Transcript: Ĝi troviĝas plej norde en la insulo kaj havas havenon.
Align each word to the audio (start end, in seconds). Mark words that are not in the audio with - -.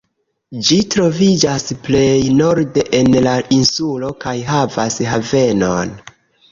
Ĝi 0.69 0.77
troviĝas 0.95 1.67
plej 1.87 2.07
norde 2.39 2.87
en 3.01 3.21
la 3.29 3.37
insulo 3.61 4.13
kaj 4.27 4.37
havas 4.53 5.03
havenon. 5.13 5.99